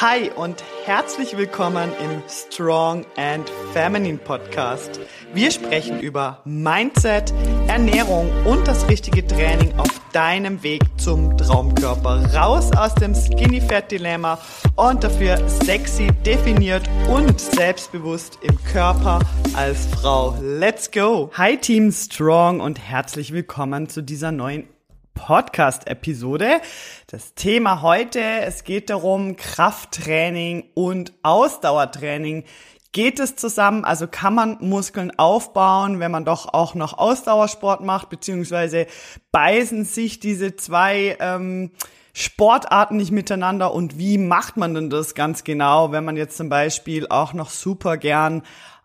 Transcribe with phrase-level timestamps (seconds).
[0.00, 4.98] Hi und herzlich willkommen im Strong and Feminine Podcast.
[5.34, 7.34] Wir sprechen über Mindset,
[7.68, 12.32] Ernährung und das richtige Training auf deinem Weg zum Traumkörper.
[12.34, 14.38] Raus aus dem Skinny Fat Dilemma
[14.74, 19.18] und dafür sexy, definiert und selbstbewusst im Körper
[19.52, 20.34] als Frau.
[20.40, 21.30] Let's go!
[21.34, 24.66] Hi Team Strong und herzlich willkommen zu dieser neuen
[25.20, 26.60] Podcast-Episode.
[27.08, 32.44] Das Thema heute, es geht darum, Krafttraining und Ausdauertraining.
[32.92, 33.84] Geht es zusammen?
[33.84, 38.86] Also kann man Muskeln aufbauen, wenn man doch auch noch Ausdauersport macht, beziehungsweise
[39.30, 41.70] beißen sich diese zwei ähm,
[42.14, 46.48] Sportarten nicht miteinander und wie macht man denn das ganz genau, wenn man jetzt zum
[46.48, 48.42] Beispiel auch noch super gern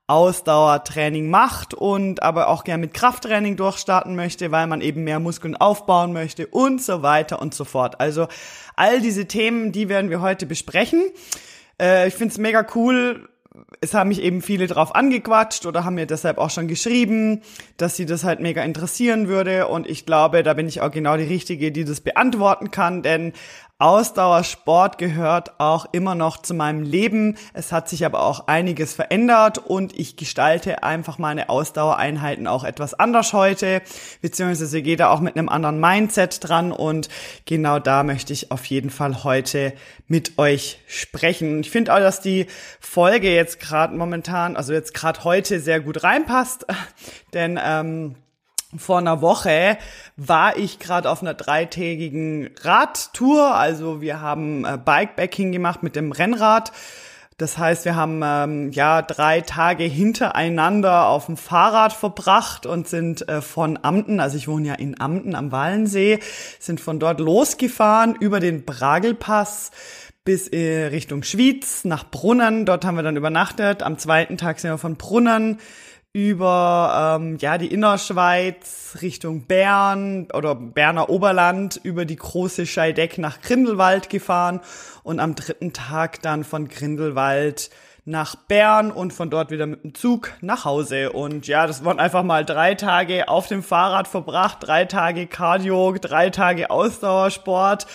[0.07, 5.55] Ausdauertraining macht und aber auch gern mit Krafttraining durchstarten möchte, weil man eben mehr Muskeln
[5.55, 7.99] aufbauen möchte und so weiter und so fort.
[7.99, 8.27] Also
[8.75, 11.03] all diese Themen, die werden wir heute besprechen.
[11.81, 13.27] Äh, ich finde es mega cool,
[13.81, 17.41] es haben mich eben viele drauf angequatscht oder haben mir deshalb auch schon geschrieben,
[17.77, 19.67] dass sie das halt mega interessieren würde.
[19.67, 23.33] Und ich glaube, da bin ich auch genau die Richtige, die das beantworten kann, denn
[23.77, 27.35] Ausdauersport gehört auch immer noch zu meinem Leben.
[27.53, 32.93] Es hat sich aber auch einiges verändert und ich gestalte einfach meine Ausdauereinheiten auch etwas
[32.93, 33.81] anders heute,
[34.21, 37.09] beziehungsweise gehe da auch mit einem anderen Mindset dran und
[37.45, 39.73] genau da möchte ich auf jeden Fall heute
[40.07, 41.59] mit euch sprechen.
[41.59, 42.47] Ich finde auch, dass die
[42.79, 46.65] Folge jetzt gerade momentan, also jetzt gerade heute sehr gut reinpasst,
[47.33, 48.15] denn ähm,
[48.79, 49.77] vor einer Woche
[50.17, 53.55] war ich gerade auf einer dreitägigen Radtour.
[53.55, 56.71] Also wir haben äh, Bikebacking gemacht mit dem Rennrad.
[57.37, 63.27] Das heißt, wir haben ähm, ja drei Tage hintereinander auf dem Fahrrad verbracht und sind
[63.27, 66.19] äh, von Amten, also ich wohne ja in Amten am Wallensee,
[66.59, 69.71] sind von dort losgefahren über den Bragelpass
[70.23, 72.65] bis äh, Richtung Schwyz nach Brunnen.
[72.65, 73.83] Dort haben wir dann übernachtet.
[73.83, 75.59] Am zweiten Tag sind wir von Brunnen
[76.15, 83.41] über ähm, ja die Innerschweiz Richtung Bern oder Berner Oberland über die große Scheideck nach
[83.41, 84.61] Grindelwald gefahren
[85.03, 87.69] und am dritten Tag dann von Grindelwald
[88.05, 91.11] nach Bern und von dort wieder mit dem Zug nach Hause.
[91.11, 95.97] Und ja, das waren einfach mal drei Tage auf dem Fahrrad verbracht, drei Tage Cardio,
[95.99, 97.87] drei Tage Ausdauersport.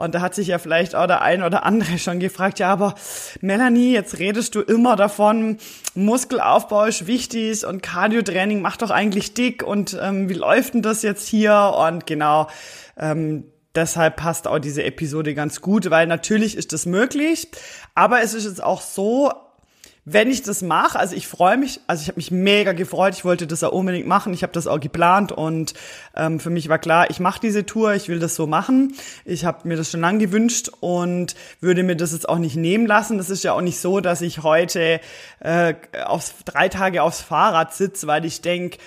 [0.00, 2.94] Und da hat sich ja vielleicht auch der ein oder andere schon gefragt, ja, aber
[3.42, 5.58] Melanie, jetzt redest du immer davon,
[5.94, 11.02] Muskelaufbau ist wichtig und Cardiotraining macht doch eigentlich dick und ähm, wie läuft denn das
[11.02, 11.74] jetzt hier?
[11.86, 12.48] Und genau,
[12.96, 13.44] ähm,
[13.74, 17.48] deshalb passt auch diese Episode ganz gut, weil natürlich ist das möglich,
[17.94, 19.30] aber es ist jetzt auch so,
[20.04, 23.24] wenn ich das mache, also ich freue mich, also ich habe mich mega gefreut, ich
[23.24, 25.74] wollte das auch unbedingt machen, ich habe das auch geplant und
[26.16, 28.94] ähm, für mich war klar, ich mache diese Tour, ich will das so machen.
[29.24, 32.86] Ich habe mir das schon lange gewünscht und würde mir das jetzt auch nicht nehmen
[32.86, 33.18] lassen.
[33.18, 35.00] Das ist ja auch nicht so, dass ich heute
[35.40, 35.74] äh,
[36.04, 38.78] aufs, drei Tage aufs Fahrrad sitze, weil ich denk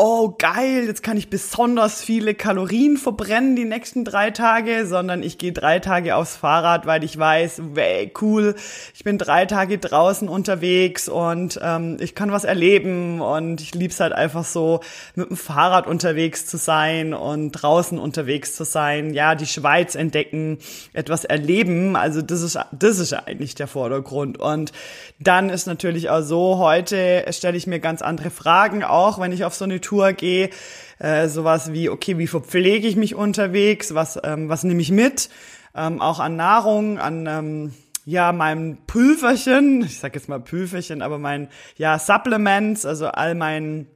[0.00, 5.38] oh geil, jetzt kann ich besonders viele Kalorien verbrennen die nächsten drei Tage, sondern ich
[5.38, 8.54] gehe drei Tage aufs Fahrrad, weil ich weiß, wey, cool,
[8.94, 13.98] ich bin drei Tage draußen unterwegs und ähm, ich kann was erleben und ich lieb's
[13.98, 14.80] halt einfach so,
[15.16, 20.58] mit dem Fahrrad unterwegs zu sein und draußen unterwegs zu sein, ja, die Schweiz entdecken,
[20.92, 24.38] etwas erleben, also das ist, das ist eigentlich der Vordergrund.
[24.38, 24.70] Und
[25.18, 29.44] dann ist natürlich auch so, heute stelle ich mir ganz andere Fragen, auch wenn ich
[29.44, 30.50] auf so eine Tour gehe,
[30.98, 35.30] äh, sowas wie, okay, wie verpflege ich mich unterwegs, was, ähm, was nehme ich mit,
[35.74, 41.18] ähm, auch an Nahrung, an ähm, ja, meinem Pülverchen, ich sag jetzt mal Pülverchen, aber
[41.18, 43.86] mein, ja, Supplements, also all mein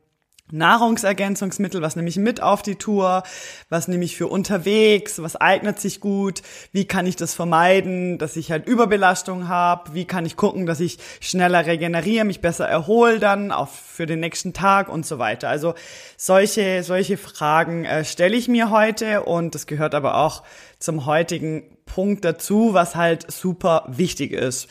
[0.50, 3.22] Nahrungsergänzungsmittel, was nehme ich mit auf die Tour,
[3.70, 6.42] was nehme ich für unterwegs, was eignet sich gut,
[6.72, 10.80] wie kann ich das vermeiden, dass ich halt Überbelastung habe, wie kann ich gucken, dass
[10.80, 15.48] ich schneller regeneriere, mich besser erhole dann auch für den nächsten Tag und so weiter.
[15.48, 15.74] Also
[16.18, 20.42] solche, solche Fragen äh, stelle ich mir heute und das gehört aber auch
[20.78, 24.68] zum heutigen Punkt dazu, was halt super wichtig ist.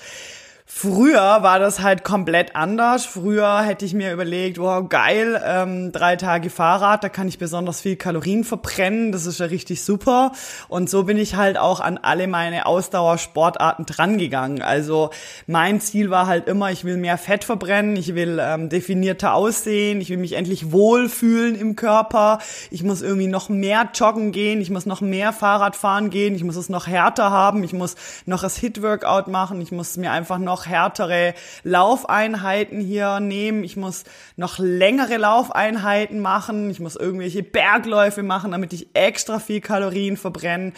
[0.73, 3.05] Früher war das halt komplett anders.
[3.05, 7.81] Früher hätte ich mir überlegt, wow, geil, ähm, drei Tage Fahrrad, da kann ich besonders
[7.81, 10.31] viel Kalorien verbrennen, das ist ja richtig super.
[10.69, 14.63] Und so bin ich halt auch an alle meine Ausdauersportarten drangegangen.
[14.63, 15.11] Also
[15.45, 20.01] mein Ziel war halt immer, ich will mehr Fett verbrennen, ich will ähm, definierter aussehen,
[20.01, 22.39] ich will mich endlich wohlfühlen im Körper,
[22.71, 26.43] ich muss irgendwie noch mehr joggen gehen, ich muss noch mehr Fahrrad fahren gehen, ich
[26.43, 27.95] muss es noch härter haben, ich muss
[28.25, 33.63] noch das Hit-Workout machen, ich muss mir einfach noch noch härtere Laufeinheiten hier nehmen.
[33.63, 34.03] Ich muss
[34.35, 36.69] noch längere Laufeinheiten machen.
[36.69, 40.73] Ich muss irgendwelche Bergläufe machen, damit ich extra viel Kalorien verbrenne.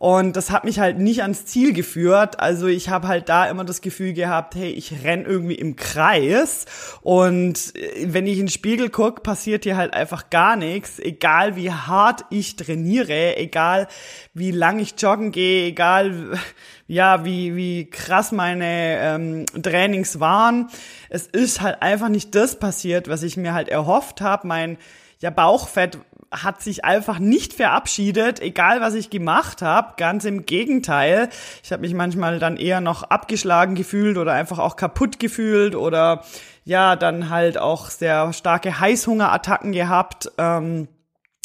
[0.00, 2.40] Und das hat mich halt nicht ans Ziel geführt.
[2.40, 6.64] Also ich habe halt da immer das Gefühl gehabt, hey, ich renn irgendwie im Kreis.
[7.02, 10.98] Und äh, wenn ich in den Spiegel guck, passiert hier halt einfach gar nichts.
[11.00, 13.88] Egal wie hart ich trainiere, egal
[14.32, 16.38] wie lang ich joggen gehe, egal
[16.90, 20.68] ja, wie, wie krass meine ähm, Trainings waren.
[21.08, 24.48] Es ist halt einfach nicht das passiert, was ich mir halt erhofft habe.
[24.48, 24.76] Mein
[25.20, 25.98] ja, Bauchfett
[26.32, 29.94] hat sich einfach nicht verabschiedet, egal was ich gemacht habe.
[29.98, 31.28] Ganz im Gegenteil.
[31.62, 36.24] Ich habe mich manchmal dann eher noch abgeschlagen gefühlt oder einfach auch kaputt gefühlt oder
[36.64, 40.32] ja, dann halt auch sehr starke Heißhungerattacken gehabt.
[40.38, 40.88] Ähm,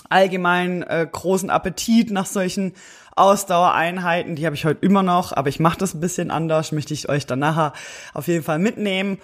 [0.09, 2.73] allgemein äh, großen Appetit nach solchen
[3.15, 4.35] Ausdauereinheiten.
[4.35, 7.09] Die habe ich heute immer noch, aber ich mache das ein bisschen anders, möchte ich
[7.09, 7.73] euch dann nachher
[8.13, 9.19] auf jeden Fall mitnehmen.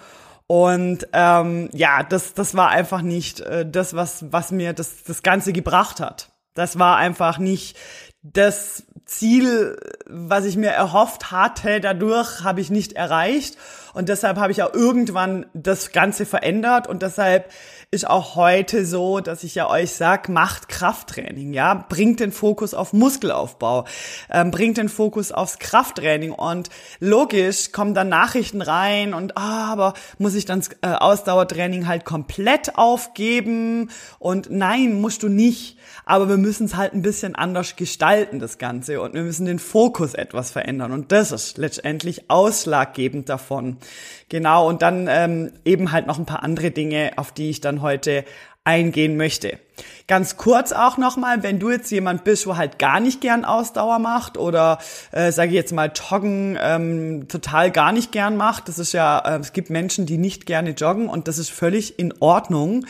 [0.46, 5.22] Und ähm, ja, das, das war einfach nicht äh, das, was, was mir das, das
[5.22, 6.30] Ganze gebracht hat.
[6.54, 7.76] Das war einfach nicht
[8.22, 11.80] das Ziel, was ich mir erhofft hatte.
[11.80, 13.56] Dadurch habe ich nicht erreicht.
[13.94, 16.86] Und deshalb habe ich auch irgendwann das Ganze verändert.
[16.86, 17.50] Und deshalb
[17.92, 22.72] ist auch heute so, dass ich ja euch sag, macht Krafttraining, ja, bringt den Fokus
[22.72, 23.84] auf Muskelaufbau,
[24.30, 29.92] ähm, bringt den Fokus aufs Krafttraining und logisch kommen dann Nachrichten rein und ah, aber
[30.16, 33.90] muss ich dann äh, Ausdauertraining halt komplett aufgeben?
[34.18, 38.56] Und nein, musst du nicht, aber wir müssen es halt ein bisschen anders gestalten, das
[38.56, 39.02] Ganze.
[39.02, 40.92] Und wir müssen den Fokus etwas verändern.
[40.92, 43.76] Und das ist letztendlich ausschlaggebend davon.
[44.28, 47.81] Genau, und dann ähm, eben halt noch ein paar andere Dinge, auf die ich dann
[47.82, 48.24] heute
[48.64, 49.58] eingehen möchte.
[50.06, 53.98] Ganz kurz auch nochmal, wenn du jetzt jemand bist, wo halt gar nicht gern Ausdauer
[53.98, 54.78] macht oder
[55.10, 59.18] äh, sage ich jetzt mal Joggen ähm, total gar nicht gern macht, das ist ja,
[59.18, 62.84] äh, es gibt Menschen, die nicht gerne joggen und das ist völlig in Ordnung.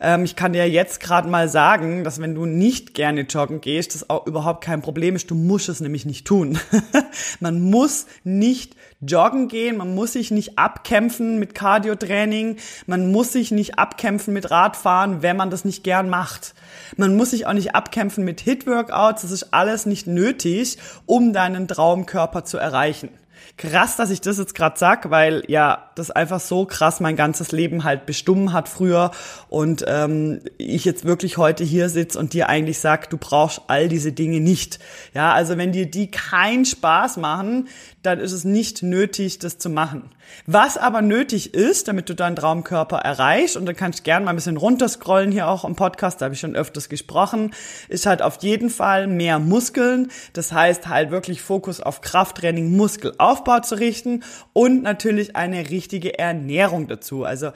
[0.00, 3.94] Ähm, ich kann dir jetzt gerade mal sagen, dass wenn du nicht gerne joggen gehst,
[3.94, 5.30] das auch überhaupt kein Problem ist.
[5.30, 6.58] Du musst es nämlich nicht tun.
[7.40, 8.74] Man muss nicht
[9.06, 12.56] joggen gehen, man muss sich nicht abkämpfen mit Cardio-Training,
[12.86, 16.54] man muss sich nicht abkämpfen mit Radfahren, wenn man das nicht gern macht.
[16.96, 21.68] Man muss sich auch nicht abkämpfen mit Hit-Workouts, das ist alles nicht nötig, um deinen
[21.68, 23.08] Traumkörper zu erreichen.
[23.56, 27.52] Krass, dass ich das jetzt gerade sag, weil ja, das einfach so krass mein ganzes
[27.52, 29.12] Leben halt bestimmt hat früher
[29.48, 33.88] und ähm, ich jetzt wirklich heute hier sitze und dir eigentlich sag, du brauchst all
[33.88, 34.80] diese Dinge nicht.
[35.14, 37.68] Ja, also wenn dir die keinen Spaß machen,
[38.02, 40.10] dann ist es nicht nötig, das zu machen.
[40.46, 44.32] Was aber nötig ist, damit du deinen Traumkörper erreichst, und da kannst du gerne mal
[44.32, 47.52] ein bisschen runterscrollen hier auch im Podcast, da habe ich schon öfters gesprochen,
[47.88, 50.10] ist halt auf jeden Fall mehr Muskeln.
[50.32, 56.86] Das heißt halt wirklich Fokus auf Krafttraining, Muskelaufbau zu richten und natürlich eine richtige Ernährung
[56.88, 57.24] dazu.
[57.24, 57.52] Also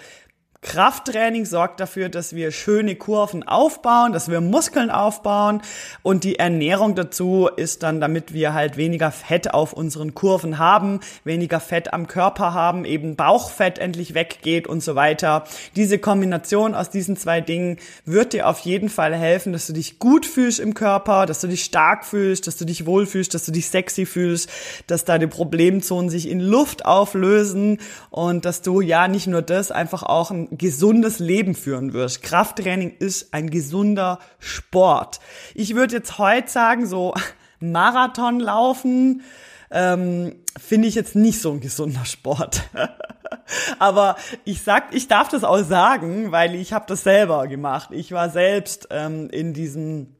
[0.60, 5.62] Krafttraining sorgt dafür, dass wir schöne Kurven aufbauen, dass wir Muskeln aufbauen
[6.02, 10.98] und die Ernährung dazu ist dann, damit wir halt weniger Fett auf unseren Kurven haben,
[11.22, 15.44] weniger Fett am Körper haben, eben Bauchfett endlich weggeht und so weiter.
[15.76, 20.00] Diese Kombination aus diesen zwei Dingen wird dir auf jeden Fall helfen, dass du dich
[20.00, 23.52] gut fühlst im Körper, dass du dich stark fühlst, dass du dich wohlfühlst, dass du
[23.52, 24.50] dich sexy fühlst,
[24.88, 27.78] dass deine Problemzonen sich in Luft auflösen
[28.10, 32.22] und dass du ja nicht nur das, einfach auch ein gesundes Leben führen wirst.
[32.22, 35.20] Krafttraining ist ein gesunder Sport.
[35.54, 37.14] Ich würde jetzt heute sagen, so
[37.60, 39.22] Marathon laufen
[39.70, 42.62] ähm, finde ich jetzt nicht so ein gesunder Sport.
[43.78, 47.90] Aber ich sag, ich darf das auch sagen, weil ich habe das selber gemacht.
[47.92, 50.14] Ich war selbst ähm, in diesem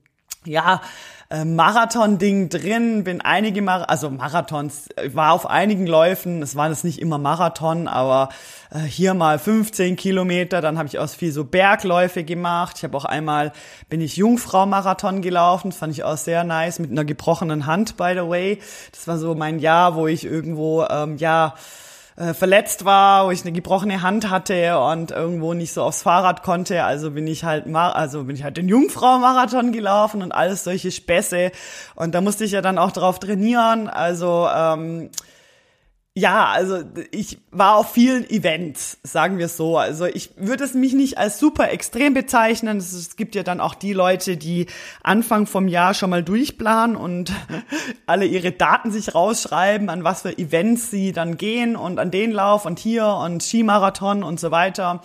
[0.45, 0.81] ja,
[1.31, 6.85] äh, Marathon-Ding drin, bin einige Mar also Marathons, war auf einigen Läufen, es waren jetzt
[6.85, 8.31] nicht immer Marathon, aber
[8.71, 12.77] äh, hier mal 15 Kilometer, dann habe ich auch viel so Bergläufe gemacht.
[12.79, 13.53] Ich habe auch einmal,
[13.91, 18.13] bin ich Jungfrau-Marathon gelaufen, das fand ich auch sehr nice, mit einer gebrochenen Hand, by
[18.15, 18.59] the way.
[18.93, 21.55] Das war so mein Jahr, wo ich irgendwo, ähm, ja,
[22.19, 26.43] äh, verletzt war, wo ich eine gebrochene Hand hatte und irgendwo nicht so aufs Fahrrad
[26.43, 26.83] konnte.
[26.83, 30.91] Also bin ich halt mal, also bin ich halt den Jungfrau-Marathon gelaufen und alles solche
[30.91, 31.53] Späße.
[31.95, 33.89] Und da musste ich ja dann auch drauf trainieren.
[33.89, 35.11] Also ähm,
[36.19, 36.83] ja, also
[37.13, 39.79] ich war auf vielen Events, sagen wir so.
[39.79, 42.79] Also ich würde es mich nicht als super extrem bezeichnen.
[42.79, 44.67] Es gibt ja dann auch die Leute, die
[45.05, 47.33] Anfang vom Jahr schon mal durchplanen und
[48.07, 52.33] alle ihre Daten sich rausschreiben, an was für Events sie dann gehen und an den
[52.33, 55.03] Lauf und hier und Skimarathon und so weiter.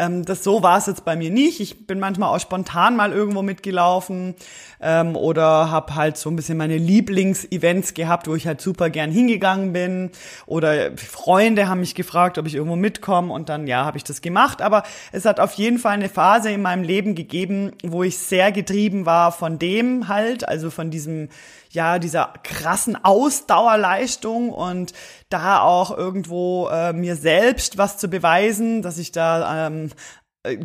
[0.00, 1.60] Ähm, das so war es jetzt bei mir nicht.
[1.60, 4.34] Ich bin manchmal auch spontan mal irgendwo mitgelaufen
[4.80, 9.10] ähm, oder habe halt so ein bisschen meine Lieblingsevents gehabt, wo ich halt super gern
[9.10, 10.10] hingegangen bin.
[10.46, 14.22] Oder Freunde haben mich gefragt, ob ich irgendwo mitkomme und dann ja, habe ich das
[14.22, 14.62] gemacht.
[14.62, 18.52] Aber es hat auf jeden Fall eine Phase in meinem Leben gegeben, wo ich sehr
[18.52, 21.28] getrieben war von dem halt, also von diesem
[21.70, 24.92] ja, dieser krassen Ausdauerleistung und
[25.28, 29.90] da auch irgendwo äh, mir selbst was zu beweisen, dass ich da ähm, äh,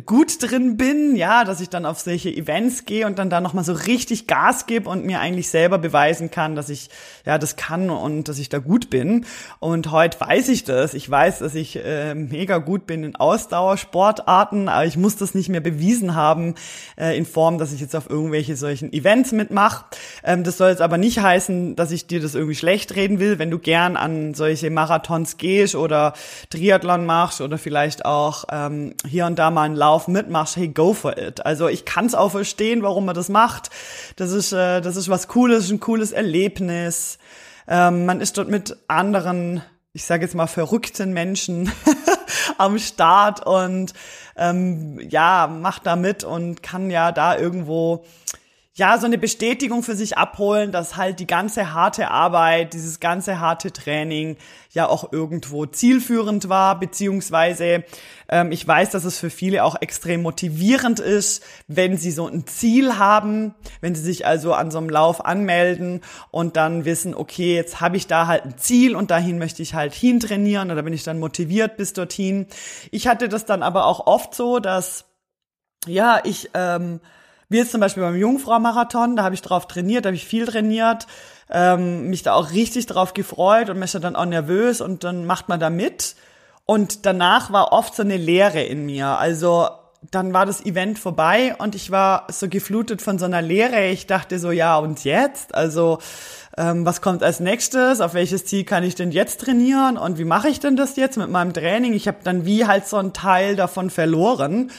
[0.06, 3.62] gut drin bin, ja, dass ich dann auf solche Events gehe und dann da nochmal
[3.62, 6.88] so richtig Gas gebe und mir eigentlich selber beweisen kann, dass ich
[7.26, 9.26] ja das kann und dass ich da gut bin.
[9.60, 10.94] Und heute weiß ich das.
[10.94, 15.50] Ich weiß, dass ich äh, mega gut bin in Ausdauersportarten, aber ich muss das nicht
[15.50, 16.54] mehr bewiesen haben
[16.96, 19.84] äh, in Form, dass ich jetzt auf irgendwelche solchen Events mitmache.
[20.24, 23.38] Ähm, das soll jetzt aber nicht heißen, dass ich dir das irgendwie schlecht reden will,
[23.38, 26.14] wenn du gern an solche Marathons gehst oder
[26.48, 30.94] Triathlon machst oder vielleicht auch ähm, hier und da mal einen Lauf mitmachst, hey, go
[30.94, 31.44] for it.
[31.44, 33.70] Also ich kann es auch verstehen, warum man das macht.
[34.16, 37.18] Das ist, äh, das ist was Cooles, ein cooles Erlebnis.
[37.68, 41.70] Ähm, man ist dort mit anderen, ich sage jetzt mal, verrückten Menschen
[42.58, 43.92] am Start und
[44.36, 48.04] ähm, ja, macht da mit und kann ja da irgendwo
[48.78, 53.40] ja, so eine Bestätigung für sich abholen, dass halt die ganze harte Arbeit, dieses ganze
[53.40, 54.36] harte Training
[54.70, 57.84] ja auch irgendwo zielführend war, beziehungsweise
[58.28, 62.46] ähm, ich weiß, dass es für viele auch extrem motivierend ist, wenn sie so ein
[62.46, 67.54] Ziel haben, wenn sie sich also an so einem Lauf anmelden und dann wissen, okay,
[67.54, 70.82] jetzt habe ich da halt ein Ziel und dahin möchte ich halt hin trainieren oder
[70.82, 72.46] bin ich dann motiviert bis dorthin.
[72.90, 75.06] Ich hatte das dann aber auch oft so, dass
[75.86, 77.00] ja, ich ähm,
[77.48, 80.46] wie jetzt zum Beispiel beim Jungfrau-Marathon, da habe ich drauf trainiert, da habe ich viel
[80.46, 81.06] trainiert,
[81.50, 85.48] ähm, mich da auch richtig drauf gefreut und mich dann auch nervös und dann macht
[85.48, 86.16] man da mit.
[86.64, 89.06] Und danach war oft so eine Leere in mir.
[89.18, 89.68] Also
[90.10, 93.86] dann war das Event vorbei und ich war so geflutet von so einer Leere.
[93.88, 95.54] Ich dachte so, ja, und jetzt?
[95.54, 95.98] Also,
[96.56, 98.00] ähm, was kommt als nächstes?
[98.00, 99.96] Auf welches Ziel kann ich denn jetzt trainieren?
[99.96, 101.92] Und wie mache ich denn das jetzt mit meinem Training?
[101.92, 104.70] Ich habe dann wie halt so einen Teil davon verloren.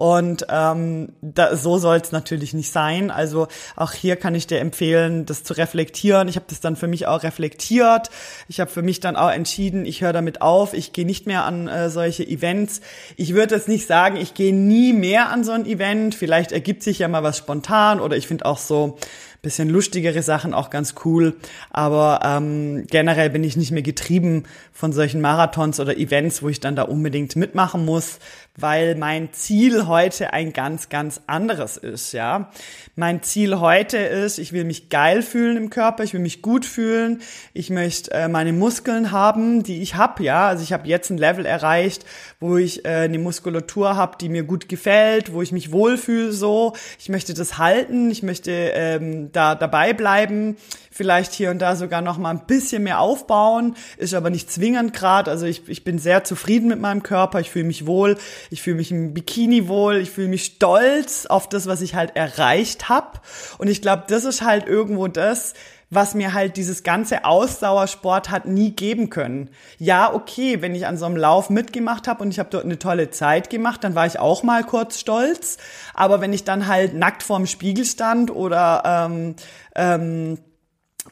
[0.00, 3.10] Und ähm, da, so soll es natürlich nicht sein.
[3.10, 6.26] Also auch hier kann ich dir empfehlen, das zu reflektieren.
[6.26, 8.08] Ich habe das dann für mich auch reflektiert.
[8.48, 10.72] Ich habe für mich dann auch entschieden, ich höre damit auf.
[10.72, 12.80] Ich gehe nicht mehr an äh, solche Events.
[13.18, 16.14] Ich würde jetzt nicht sagen, ich gehe nie mehr an so ein Event.
[16.14, 18.96] Vielleicht ergibt sich ja mal was spontan oder ich finde auch so
[19.42, 21.36] bisschen lustigere Sachen auch ganz cool.
[21.70, 26.60] Aber ähm, generell bin ich nicht mehr getrieben von solchen Marathons oder Events, wo ich
[26.60, 28.18] dann da unbedingt mitmachen muss,
[28.60, 32.50] weil mein Ziel heute ein ganz, ganz anderes ist, ja.
[32.96, 36.66] Mein Ziel heute ist, ich will mich geil fühlen im Körper, ich will mich gut
[36.66, 37.22] fühlen,
[37.54, 40.48] ich möchte äh, meine Muskeln haben, die ich habe, ja.
[40.48, 42.04] Also ich habe jetzt ein Level erreicht,
[42.40, 46.74] wo ich äh, eine Muskulatur habe, die mir gut gefällt, wo ich mich wohlfühle so.
[46.98, 50.56] Ich möchte das halten, ich möchte ähm, da dabei bleiben,
[50.90, 54.92] vielleicht hier und da sogar noch mal ein bisschen mehr aufbauen, ist aber nicht zwingend
[54.92, 55.30] gerade.
[55.30, 58.18] Also ich, ich bin sehr zufrieden mit meinem Körper, ich fühle mich wohl,
[58.50, 62.16] ich fühle mich im Bikini wohl, ich fühle mich stolz auf das, was ich halt
[62.16, 63.20] erreicht habe.
[63.58, 65.54] Und ich glaube, das ist halt irgendwo das,
[65.90, 69.50] was mir halt dieses ganze Ausdauersport hat nie geben können.
[69.78, 72.78] Ja, okay, wenn ich an so einem Lauf mitgemacht habe und ich habe dort eine
[72.78, 75.58] tolle Zeit gemacht, dann war ich auch mal kurz stolz.
[75.94, 79.34] Aber wenn ich dann halt nackt vorm Spiegel stand oder ähm,
[79.74, 80.38] ähm,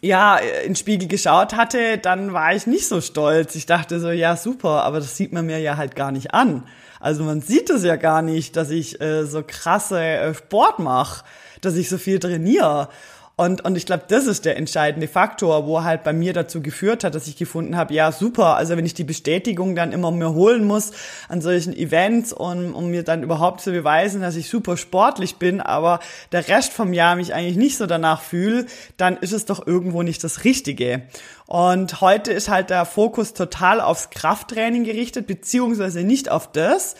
[0.01, 3.57] ja, in den Spiegel geschaut hatte, dann war ich nicht so stolz.
[3.57, 6.65] Ich dachte so, ja, super, aber das sieht man mir ja halt gar nicht an.
[7.01, 11.25] Also man sieht es ja gar nicht, dass ich äh, so krasse äh, Sport mache,
[11.61, 12.89] dass ich so viel trainiere.
[13.39, 17.05] Und, und ich glaube, das ist der entscheidende Faktor, wo halt bei mir dazu geführt
[17.05, 20.35] hat, dass ich gefunden habe, ja, super, also wenn ich die Bestätigung dann immer mehr
[20.35, 20.91] holen muss
[21.29, 25.61] an solchen Events, und, um mir dann überhaupt zu beweisen, dass ich super sportlich bin,
[25.61, 26.01] aber
[26.33, 28.67] der Rest vom Jahr mich eigentlich nicht so danach fühle,
[28.97, 31.03] dann ist es doch irgendwo nicht das Richtige.
[31.47, 36.97] Und heute ist halt der Fokus total aufs Krafttraining gerichtet, beziehungsweise nicht auf das,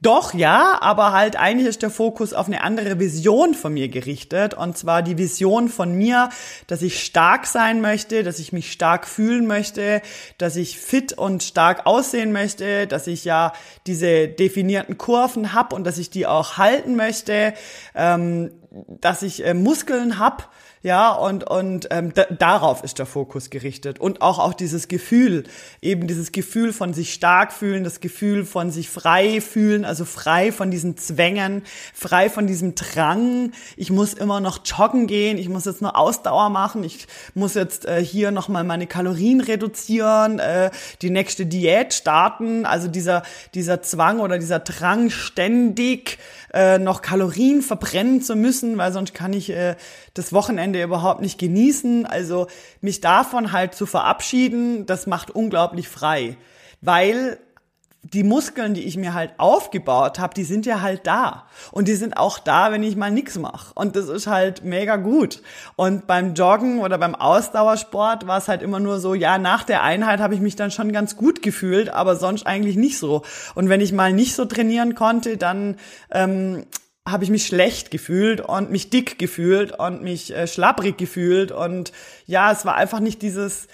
[0.00, 4.54] doch, ja, aber halt eigentlich ist der Fokus auf eine andere Vision von mir gerichtet.
[4.54, 6.28] Und zwar die Vision von mir,
[6.68, 10.00] dass ich stark sein möchte, dass ich mich stark fühlen möchte,
[10.38, 13.52] dass ich fit und stark aussehen möchte, dass ich ja
[13.88, 17.54] diese definierten Kurven hab und dass ich die auch halten möchte,
[17.96, 18.52] ähm,
[19.00, 20.52] dass ich äh, Muskeln hab
[20.82, 23.98] ja, und, und ähm, darauf ist der Fokus gerichtet.
[23.98, 25.44] Und auch, auch dieses Gefühl,
[25.82, 30.52] eben dieses Gefühl von sich stark fühlen, das Gefühl von sich frei fühlen, also frei
[30.52, 33.52] von diesen Zwängen, frei von diesem Drang.
[33.76, 37.84] Ich muss immer noch joggen gehen, ich muss jetzt nur Ausdauer machen, ich muss jetzt
[37.86, 40.70] äh, hier nochmal meine Kalorien reduzieren, äh,
[41.02, 42.66] die nächste Diät starten.
[42.66, 46.18] Also dieser, dieser Zwang oder dieser Drang ständig
[46.52, 49.76] äh, noch Kalorien verbrennen zu müssen, weil sonst kann ich äh,
[50.14, 52.06] das Wochenende überhaupt nicht genießen.
[52.06, 52.46] Also
[52.80, 56.36] mich davon halt zu verabschieden, das macht unglaublich frei,
[56.80, 57.38] weil
[58.12, 61.46] die Muskeln, die ich mir halt aufgebaut habe, die sind ja halt da.
[61.72, 63.72] Und die sind auch da, wenn ich mal nichts mache.
[63.74, 65.42] Und das ist halt mega gut.
[65.76, 69.82] Und beim Joggen oder beim Ausdauersport war es halt immer nur so, ja, nach der
[69.82, 73.22] Einheit habe ich mich dann schon ganz gut gefühlt, aber sonst eigentlich nicht so.
[73.54, 75.76] Und wenn ich mal nicht so trainieren konnte, dann
[76.10, 76.64] ähm,
[77.06, 81.52] habe ich mich schlecht gefühlt und mich dick gefühlt und mich äh, schlapprig gefühlt.
[81.52, 81.92] Und
[82.26, 83.68] ja, es war einfach nicht dieses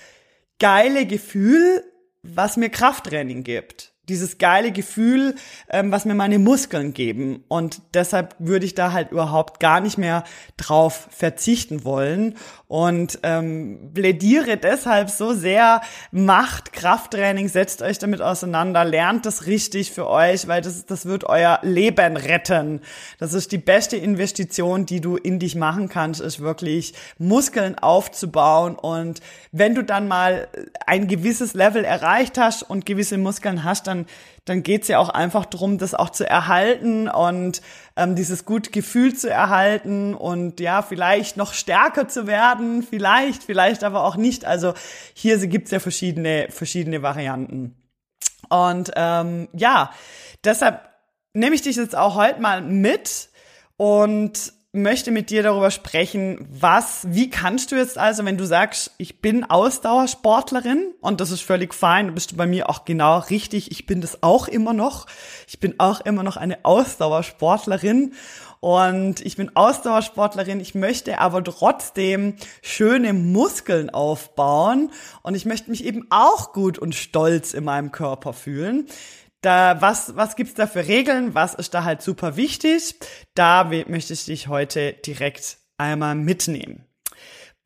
[0.59, 1.85] geile Gefühl,
[2.23, 5.35] was mir Krafttraining gibt dieses geile Gefühl,
[5.71, 7.45] ähm, was mir meine Muskeln geben.
[7.49, 10.25] Und deshalb würde ich da halt überhaupt gar nicht mehr
[10.57, 12.37] drauf verzichten wollen
[12.75, 15.81] und ähm, plädiere deshalb so sehr,
[16.11, 21.23] macht Krafttraining, setzt euch damit auseinander, lernt das richtig für euch, weil das, das wird
[21.23, 22.81] euer Leben retten.
[23.21, 28.75] Das ist die beste Investition, die du in dich machen kannst, ist wirklich Muskeln aufzubauen.
[28.75, 29.21] Und
[29.53, 30.49] wenn du dann mal
[30.85, 33.94] ein gewisses Level erreicht hast und gewisse Muskeln hast, dann
[34.45, 37.63] dann geht's ja auch einfach drum, das auch zu erhalten und
[37.97, 43.85] ähm, dieses gute Gefühl zu erhalten und ja, vielleicht noch stärker zu werden, vielleicht, vielleicht
[43.85, 44.45] aber auch nicht.
[44.45, 44.75] Also
[45.15, 47.75] hier gibt's ja verschiedene, verschiedene Varianten.
[48.49, 49.91] Und ähm, ja,
[50.45, 50.89] deshalb
[51.35, 53.29] nehme ich dich jetzt auch heute mal mit
[53.77, 58.91] und möchte mit dir darüber sprechen, was, wie kannst du jetzt also, wenn du sagst,
[58.99, 63.71] ich bin Ausdauersportlerin und das ist völlig fein, bist du bei mir auch genau richtig,
[63.71, 65.07] ich bin das auch immer noch.
[65.47, 68.15] Ich bin auch immer noch eine Ausdauersportlerin
[68.61, 74.91] und ich bin Ausdauersportlerin, ich möchte aber trotzdem schöne Muskeln aufbauen
[75.23, 78.87] und ich möchte mich eben auch gut und stolz in meinem Körper fühlen.
[79.45, 81.35] Da, was, was gibt's da für Regeln?
[81.35, 82.95] Was ist da halt super wichtig?
[83.35, 86.87] Da möchte ich dich heute direkt einmal mitnehmen.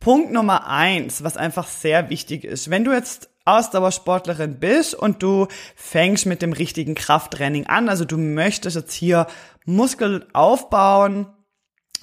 [0.00, 2.68] Punkt Nummer eins, was einfach sehr wichtig ist.
[2.68, 8.18] Wenn du jetzt Ausdauersportlerin bist und du fängst mit dem richtigen Krafttraining an, also du
[8.18, 9.28] möchtest jetzt hier
[9.64, 11.28] Muskel aufbauen,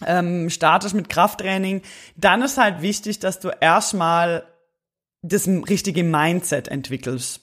[0.05, 1.81] ähm, startest mit Krafttraining,
[2.15, 4.45] dann ist halt wichtig, dass du erstmal
[5.21, 7.41] das richtige Mindset entwickelst.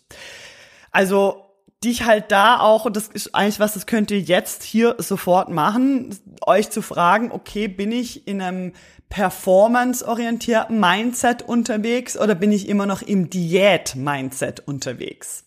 [0.93, 1.42] Also
[1.85, 5.49] dich halt da auch, und das ist eigentlich was, das könnt ihr jetzt hier sofort
[5.49, 6.16] machen,
[6.47, 8.73] euch zu fragen, okay, bin ich in einem
[9.09, 15.45] performance-orientierten Mindset unterwegs oder bin ich immer noch im Diät-Mindset unterwegs?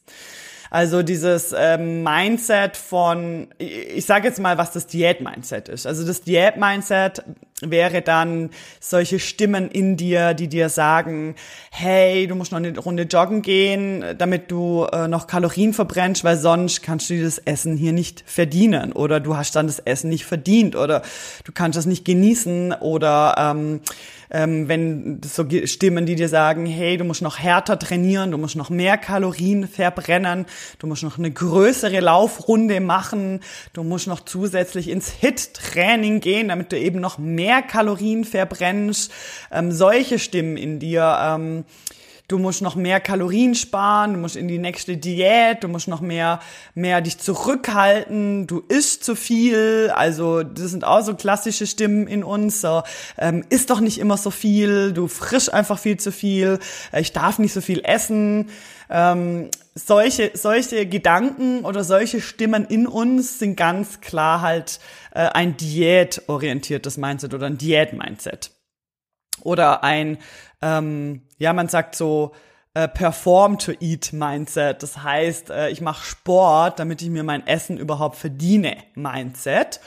[0.69, 5.87] Also dieses ähm, Mindset von, ich, ich sage jetzt mal, was das Diät-Mindset ist.
[5.87, 7.23] Also das Diät-Mindset
[7.61, 8.49] wäre dann
[8.81, 11.35] solche Stimmen in dir, die dir sagen,
[11.71, 16.35] hey, du musst noch eine Runde joggen gehen, damit du äh, noch Kalorien verbrennst, weil
[16.35, 20.25] sonst kannst du das Essen hier nicht verdienen oder du hast dann das Essen nicht
[20.25, 21.01] verdient oder
[21.45, 23.79] du kannst das nicht genießen oder ähm,
[24.31, 28.55] ähm, wenn so Stimmen, die dir sagen, hey, du musst noch härter trainieren, du musst
[28.55, 30.45] noch mehr Kalorien verbrennen,
[30.79, 33.39] du musst noch eine größere Laufrunde machen,
[33.73, 39.11] du musst noch zusätzlich ins HIT-Training gehen, damit du eben noch mehr Kalorien verbrennst.
[39.51, 41.17] Ähm, solche Stimmen in dir.
[41.21, 41.65] Ähm,
[42.27, 46.01] du musst noch mehr Kalorien sparen, du musst in die nächste Diät, du musst noch
[46.01, 46.39] mehr,
[46.73, 52.23] mehr dich zurückhalten, du isst zu viel, also das sind auch so klassische Stimmen in
[52.23, 52.83] uns, so,
[53.17, 56.59] ähm, isst doch nicht immer so viel, du frisch einfach viel zu viel,
[56.91, 58.49] äh, ich darf nicht so viel essen,
[58.89, 64.79] ähm, solche, solche Gedanken oder solche Stimmen in uns sind ganz klar halt
[65.11, 68.51] äh, ein diätorientiertes Mindset oder ein Diät-Mindset.
[69.41, 70.17] Oder ein
[70.61, 72.31] ähm, ja, man sagt so,
[72.75, 74.83] äh, Perform to Eat Mindset.
[74.83, 79.79] Das heißt, äh, ich mache Sport, damit ich mir mein Essen überhaupt verdiene Mindset.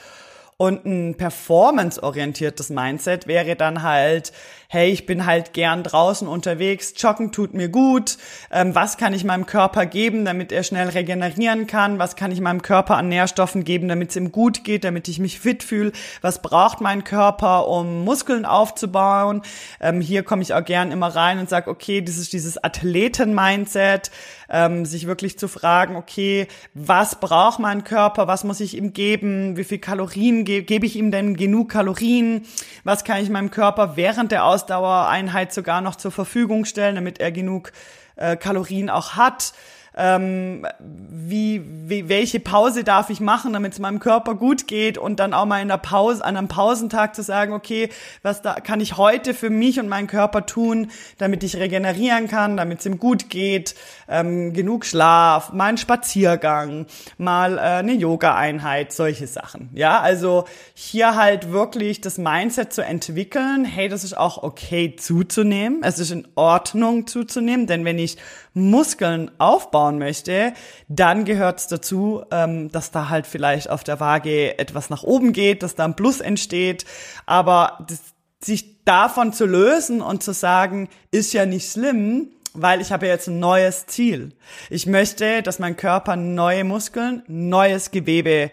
[0.57, 4.33] Und ein performance-orientiertes Mindset wäre dann halt,
[4.71, 8.19] hey, ich bin halt gern draußen unterwegs, joggen tut mir gut,
[8.51, 12.43] ähm, was kann ich meinem Körper geben, damit er schnell regenerieren kann, was kann ich
[12.43, 15.93] meinem Körper an Nährstoffen geben, damit es ihm gut geht, damit ich mich fit fühle,
[16.21, 19.41] was braucht mein Körper, um Muskeln aufzubauen.
[19.81, 24.11] Ähm, hier komme ich auch gern immer rein und sage, okay, das ist dieses Athleten-Mindset,
[24.51, 29.57] ähm, sich wirklich zu fragen, okay, was braucht mein Körper, was muss ich ihm geben,
[29.57, 32.45] wie viel Kalorien ge gebe ich ihm denn genug Kalorien,
[32.85, 37.31] was kann ich meinem Körper während der Ausdauereinheit sogar noch zur Verfügung stellen, damit er
[37.31, 37.71] genug
[38.17, 39.53] äh, Kalorien auch hat
[39.99, 45.19] ähm, wie, wie, welche Pause darf ich machen, damit es meinem Körper gut geht und
[45.19, 47.91] dann auch mal in der Pause, an einem Pausentag zu sagen, okay,
[48.23, 52.57] was da kann ich heute für mich und meinen Körper tun, damit ich regenerieren kann,
[52.57, 53.75] damit es ihm gut geht,
[54.09, 56.87] ähm, genug Schlaf, mal einen Spaziergang,
[57.19, 59.69] mal äh, eine Yoga-Einheit, solche Sachen.
[59.75, 65.81] Ja, also hier halt wirklich das Mindset zu entwickeln, hey, das ist auch okay zuzunehmen,
[65.83, 68.17] es ist in Ordnung zuzunehmen, denn wenn ich
[68.59, 70.53] Muskeln aufbauen möchte,
[70.89, 75.33] dann gehört es dazu, ähm, dass da halt vielleicht auf der Waage etwas nach oben
[75.33, 76.85] geht, dass da ein Plus entsteht.
[77.27, 78.01] Aber das,
[78.41, 83.29] sich davon zu lösen und zu sagen, ist ja nicht schlimm, weil ich habe jetzt
[83.29, 84.33] ein neues Ziel.
[84.71, 88.51] Ich möchte, dass mein Körper neue Muskeln, neues Gewebe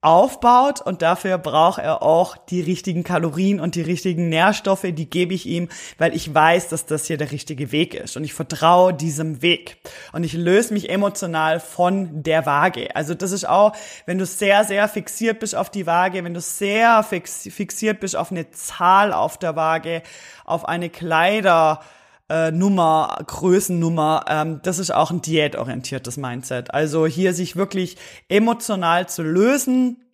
[0.00, 5.34] aufbaut und dafür braucht er auch die richtigen Kalorien und die richtigen Nährstoffe, die gebe
[5.34, 8.94] ich ihm, weil ich weiß, dass das hier der richtige Weg ist und ich vertraue
[8.94, 9.78] diesem Weg
[10.12, 12.94] und ich löse mich emotional von der Waage.
[12.94, 13.72] Also das ist auch,
[14.06, 18.30] wenn du sehr, sehr fixiert bist auf die Waage, wenn du sehr fixiert bist auf
[18.30, 20.02] eine Zahl auf der Waage,
[20.44, 21.80] auf eine Kleider,
[22.28, 26.72] äh, Nummer, Größennummer, ähm, das ist auch ein diätorientiertes Mindset.
[26.74, 27.96] Also hier sich wirklich
[28.28, 30.04] emotional zu lösen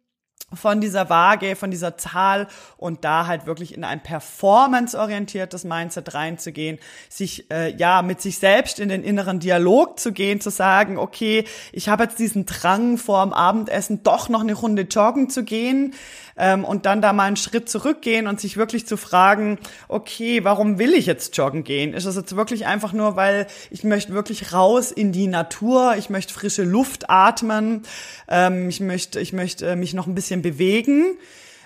[0.53, 2.46] von dieser Waage, von dieser Zahl
[2.77, 8.79] und da halt wirklich in ein performanceorientiertes Mindset reinzugehen, sich äh, ja mit sich selbst
[8.79, 13.24] in den inneren Dialog zu gehen, zu sagen, okay, ich habe jetzt diesen Drang vor
[13.24, 15.94] dem Abendessen doch noch eine Runde joggen zu gehen
[16.36, 20.78] ähm, und dann da mal einen Schritt zurückgehen und sich wirklich zu fragen, okay, warum
[20.78, 21.94] will ich jetzt joggen gehen?
[21.94, 26.10] Ist das jetzt wirklich einfach nur, weil ich möchte wirklich raus in die Natur, ich
[26.10, 27.82] möchte frische Luft atmen,
[28.28, 31.16] ähm, ich möchte, ich möchte äh, mich noch ein bisschen bewegen?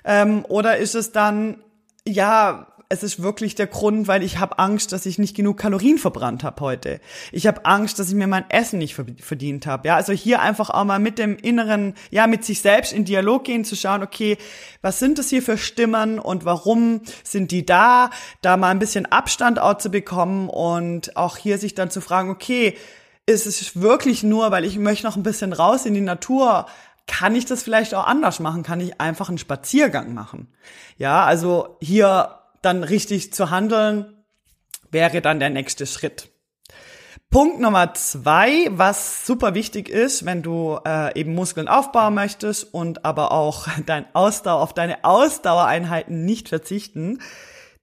[0.05, 1.59] Ähm, oder ist es dann,
[2.07, 5.99] ja, es ist wirklich der Grund, weil ich habe Angst, dass ich nicht genug Kalorien
[5.99, 7.01] verbrannt habe heute.
[7.33, 9.89] Ich habe Angst, dass ich mir mein Essen nicht verdient habe.
[9.89, 13.45] Ja, also hier einfach auch mal mit dem inneren, ja, mit sich selbst in Dialog
[13.45, 14.39] gehen, zu schauen, okay,
[14.81, 18.09] was sind das hier für Stimmen und warum sind die da?
[18.41, 22.31] Da mal ein bisschen Abstand auch zu bekommen und auch hier sich dann zu fragen,
[22.31, 22.75] okay,
[23.27, 26.65] ist es wirklich nur, weil ich möchte noch ein bisschen raus in die Natur,
[27.07, 28.63] kann ich das vielleicht auch anders machen?
[28.63, 30.49] Kann ich einfach einen Spaziergang machen?
[30.97, 34.25] Ja, also hier dann richtig zu handeln,
[34.91, 36.31] wäre dann der nächste Schritt.
[37.31, 43.05] Punkt Nummer zwei, was super wichtig ist, wenn du äh, eben Muskeln aufbauen möchtest und
[43.05, 47.21] aber auch dein Ausdauer auf deine Ausdauereinheiten nicht verzichten,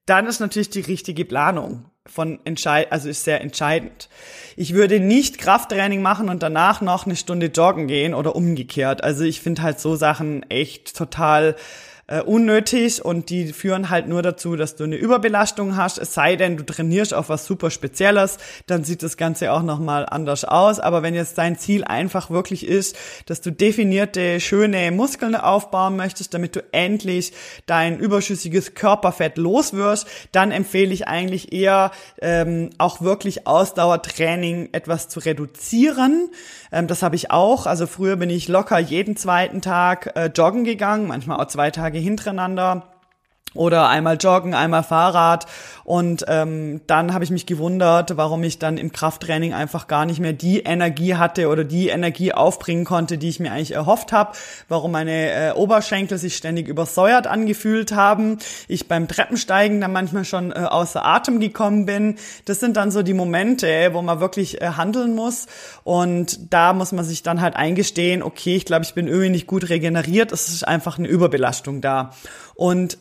[0.04, 4.08] dann ist natürlich die richtige Planung von entscheid also ist sehr entscheidend.
[4.56, 9.02] Ich würde nicht Krafttraining machen und danach noch eine Stunde joggen gehen oder umgekehrt.
[9.04, 11.56] Also ich finde halt so Sachen echt total
[12.08, 15.98] äh, unnötig und die führen halt nur dazu, dass du eine Überbelastung hast.
[15.98, 20.06] Es sei denn, du trainierst auf was super Spezielles, dann sieht das Ganze auch nochmal
[20.08, 20.78] anders aus.
[20.78, 26.32] Aber wenn jetzt dein Ziel einfach wirklich ist, dass du definierte, schöne Muskeln aufbauen möchtest,
[26.34, 27.32] damit du endlich
[27.66, 31.90] dein überschüssiges Körperfett loswirst, dann empfehle ich eigentlich eher
[32.20, 36.30] ähm, auch wirklich Ausdauertraining etwas zu reduzieren.
[36.72, 37.66] Ähm, das habe ich auch.
[37.66, 41.95] Also früher bin ich locker jeden zweiten Tag äh, joggen gegangen, manchmal auch zwei Tage
[42.00, 42.82] hintereinander
[43.56, 45.46] oder einmal joggen, einmal Fahrrad.
[45.84, 50.18] Und ähm, dann habe ich mich gewundert, warum ich dann im Krafttraining einfach gar nicht
[50.18, 54.32] mehr die Energie hatte oder die Energie aufbringen konnte, die ich mir eigentlich erhofft habe.
[54.68, 58.38] Warum meine äh, Oberschenkel sich ständig übersäuert angefühlt haben.
[58.66, 62.16] Ich beim Treppensteigen dann manchmal schon äh, außer Atem gekommen bin.
[62.46, 65.46] Das sind dann so die Momente, wo man wirklich äh, handeln muss.
[65.84, 69.46] Und da muss man sich dann halt eingestehen, okay, ich glaube, ich bin irgendwie nicht
[69.46, 70.32] gut regeneriert.
[70.32, 72.10] Es ist einfach eine Überbelastung da.
[72.56, 72.98] Und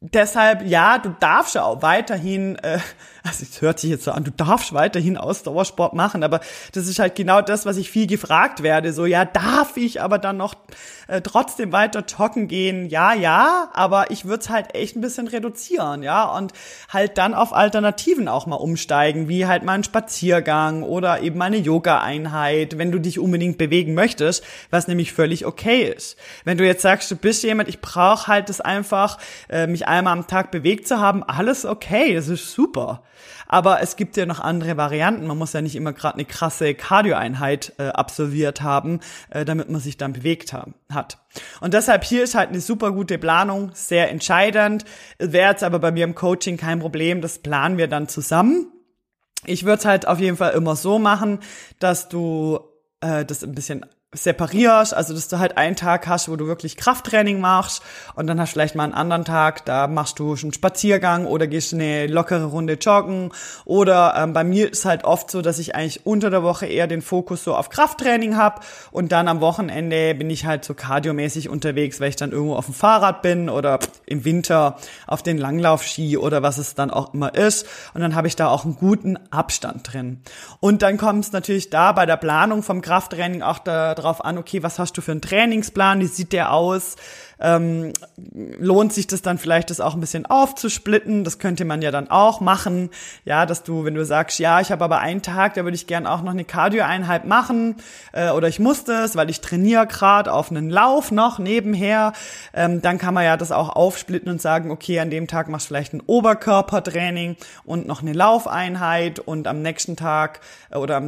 [0.00, 2.78] deshalb, ja, du darfst ja auch weiterhin, äh,
[3.22, 6.40] also es hört sich jetzt so an, du darfst weiterhin Ausdauersport machen, aber
[6.72, 8.92] das ist halt genau das, was ich viel gefragt werde.
[8.92, 10.54] So, ja, darf ich aber dann noch
[11.08, 12.88] äh, trotzdem weiter joggen gehen?
[12.88, 16.52] Ja, ja, aber ich würde es halt echt ein bisschen reduzieren, ja, und
[16.92, 21.56] halt dann auf Alternativen auch mal umsteigen, wie halt mal ein Spaziergang oder eben eine
[21.56, 26.16] Yoga-Einheit, wenn du dich unbedingt bewegen möchtest, was nämlich völlig okay ist.
[26.44, 30.12] Wenn du jetzt sagst, du bist jemand, ich brauche halt das einfach, äh, mich einmal
[30.12, 33.02] am Tag bewegt zu haben, alles okay, das ist super.
[33.48, 35.26] Aber es gibt ja noch andere Varianten.
[35.26, 39.80] Man muss ja nicht immer gerade eine krasse Cardioeinheit äh, absolviert haben, äh, damit man
[39.80, 41.18] sich dann bewegt haben, hat.
[41.60, 44.84] Und deshalb hier ist halt eine super gute Planung, sehr entscheidend.
[45.18, 48.72] Wäre jetzt aber bei mir im Coaching kein Problem, das planen wir dann zusammen.
[49.44, 51.38] Ich würde es halt auf jeden Fall immer so machen,
[51.78, 52.58] dass du
[53.00, 53.86] äh, das ein bisschen
[54.16, 57.82] separierst, also dass du halt einen Tag hast, wo du wirklich Krafttraining machst
[58.14, 61.46] und dann hast du vielleicht mal einen anderen Tag, da machst du einen Spaziergang oder
[61.46, 63.32] gehst eine lockere Runde joggen
[63.64, 66.86] oder ähm, bei mir ist halt oft so, dass ich eigentlich unter der Woche eher
[66.86, 71.48] den Fokus so auf Krafttraining habe und dann am Wochenende bin ich halt so kardiomäßig
[71.48, 76.16] unterwegs, weil ich dann irgendwo auf dem Fahrrad bin oder im Winter auf den Langlaufski
[76.16, 79.16] oder was es dann auch immer ist und dann habe ich da auch einen guten
[79.30, 80.22] Abstand drin.
[80.60, 84.38] Und dann kommt es natürlich da bei der Planung vom Krafttraining auch da darauf an,
[84.38, 86.96] okay, was hast du für einen Trainingsplan, wie sieht der aus,
[87.38, 87.92] ähm,
[88.58, 91.24] lohnt sich das dann vielleicht, das auch ein bisschen aufzusplitten.
[91.24, 92.90] Das könnte man ja dann auch machen.
[93.24, 95.86] Ja, dass du, wenn du sagst, ja, ich habe aber einen Tag, da würde ich
[95.86, 97.76] gern auch noch eine Cardio-Einheit machen
[98.12, 102.12] äh, oder ich muss das, weil ich trainiere gerade auf einen Lauf noch nebenher,
[102.54, 105.66] ähm, dann kann man ja das auch aufsplitten und sagen, okay, an dem Tag machst
[105.66, 111.02] du vielleicht ein Oberkörpertraining und noch eine Laufeinheit und am nächsten Tag äh, oder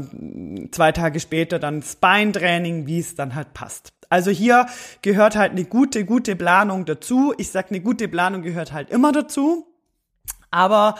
[0.70, 3.92] zwei Tage später dann Spine-Training, wie es dann halt passt.
[4.08, 4.66] Also hier
[5.02, 7.34] gehört halt eine gute, gute Planung dazu.
[7.36, 9.66] Ich sag, eine gute Planung gehört halt immer dazu.
[10.50, 10.94] Aber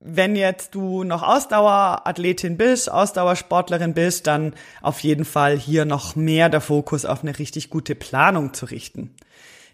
[0.00, 6.48] wenn jetzt du noch Ausdauerathletin bist, Ausdauersportlerin bist, dann auf jeden Fall hier noch mehr
[6.50, 9.14] der Fokus auf eine richtig gute Planung zu richten.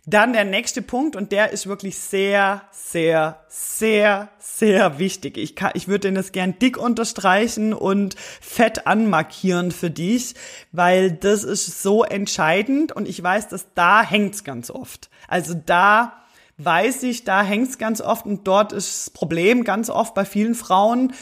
[0.05, 5.37] Dann der nächste Punkt und der ist wirklich sehr, sehr, sehr, sehr wichtig.
[5.37, 10.35] Ich, kann, ich würde den das gern dick unterstreichen und fett anmarkieren für dich,
[10.73, 15.09] weil das ist so entscheidend und ich weiß, dass da hängt's ganz oft.
[15.29, 16.25] Also da
[16.59, 20.57] weiß ich, da hängt's ganz oft und dort ist das Problem ganz oft bei vielen
[20.57, 21.13] Frauen,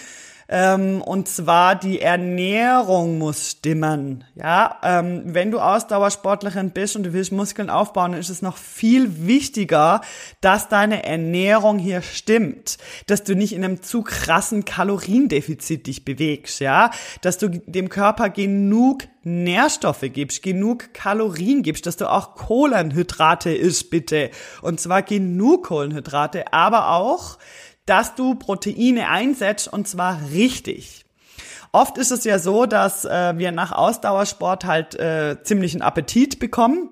[0.53, 4.25] ähm, und zwar die Ernährung muss stimmen.
[4.35, 8.57] Ja, ähm, wenn du Ausdauersportlerin bist und du willst Muskeln aufbauen, dann ist es noch
[8.57, 10.01] viel wichtiger,
[10.41, 16.59] dass deine Ernährung hier stimmt, dass du nicht in einem zu krassen Kaloriendefizit dich bewegst,
[16.59, 23.51] ja, dass du dem Körper genug Nährstoffe gibst, genug Kalorien gibst, dass du auch Kohlenhydrate
[23.53, 24.31] isst, bitte.
[24.63, 27.39] Und zwar genug Kohlenhydrate, aber auch
[27.87, 31.05] dass du Proteine einsetzt und zwar richtig.
[31.73, 36.91] Oft ist es ja so, dass äh, wir nach Ausdauersport halt äh, ziemlichen Appetit bekommen.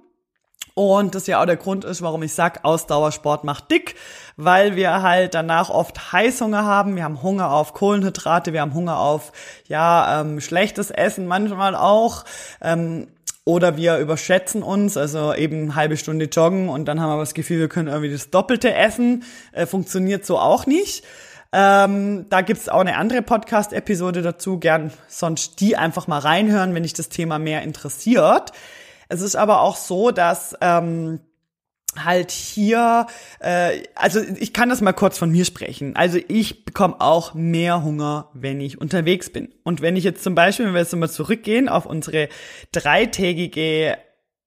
[0.74, 3.96] Und das ja auch der Grund ist, warum ich sag, Ausdauersport macht dick,
[4.36, 6.94] weil wir halt danach oft Heißhunger haben.
[6.94, 9.32] Wir haben Hunger auf Kohlenhydrate, wir haben Hunger auf
[9.66, 12.24] ja ähm, schlechtes Essen manchmal auch.
[12.60, 13.08] Ähm,
[13.48, 17.60] oder wir überschätzen uns, also eben halbe Stunde joggen und dann haben wir das Gefühl,
[17.60, 19.24] wir können irgendwie das Doppelte essen.
[19.52, 21.02] Äh, funktioniert so auch nicht.
[21.50, 24.58] Ähm, da gibt's auch eine andere Podcast-Episode dazu.
[24.58, 28.52] Gern sonst die einfach mal reinhören, wenn dich das Thema mehr interessiert.
[29.08, 31.20] Es ist aber auch so, dass ähm,
[31.96, 33.06] halt hier,
[33.40, 35.96] äh, also ich kann das mal kurz von mir sprechen.
[35.96, 39.54] Also ich bekomme auch mehr Hunger, wenn ich unterwegs bin.
[39.64, 42.28] Und wenn ich jetzt zum Beispiel, wenn wir jetzt mal zurückgehen auf unsere
[42.72, 43.96] dreitägige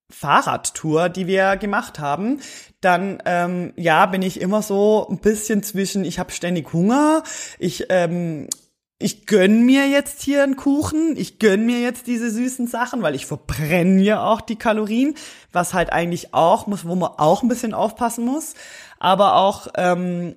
[0.09, 2.39] Fahrradtour, die wir gemacht haben,
[2.81, 7.23] dann ähm, ja bin ich immer so ein bisschen zwischen, ich habe ständig Hunger,
[7.59, 8.47] ich ähm,
[9.01, 13.15] ich gönn mir jetzt hier einen Kuchen, ich gönn mir jetzt diese süßen Sachen, weil
[13.15, 15.15] ich verbrenne ja auch die Kalorien,
[15.51, 18.53] was halt eigentlich auch muss, wo man auch ein bisschen aufpassen muss.
[18.99, 20.35] Aber auch ähm,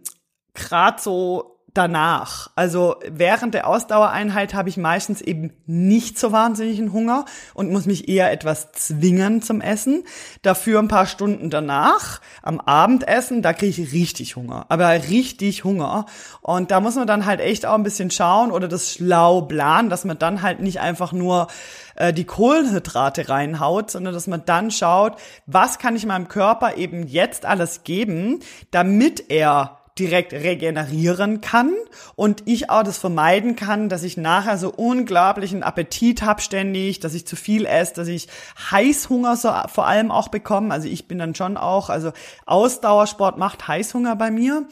[0.54, 2.50] gerade so danach.
[2.54, 8.08] Also während der Ausdauereinheit habe ich meistens eben nicht so wahnsinnigen Hunger und muss mich
[8.08, 10.04] eher etwas zwingen zum Essen.
[10.42, 14.66] Dafür ein paar Stunden danach, am Abendessen, da kriege ich richtig Hunger.
[14.68, 16.06] Aber richtig Hunger.
[16.40, 19.90] Und da muss man dann halt echt auch ein bisschen schauen oder das schlau planen,
[19.90, 21.48] dass man dann halt nicht einfach nur
[21.96, 27.06] äh, die Kohlenhydrate reinhaut, sondern dass man dann schaut, was kann ich meinem Körper eben
[27.06, 28.38] jetzt alles geben,
[28.70, 31.72] damit er direkt regenerieren kann
[32.16, 37.14] und ich auch das vermeiden kann, dass ich nachher so unglaublichen Appetit habe ständig, dass
[37.14, 38.26] ich zu viel esse, dass ich
[38.72, 40.74] Heißhunger so vor allem auch bekomme.
[40.74, 42.12] Also ich bin dann schon auch, also
[42.44, 44.66] Ausdauersport macht Heißhunger bei mir